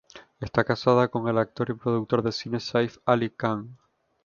[0.39, 3.77] Está casada con el actor y productor de cine Saif Ali Khan.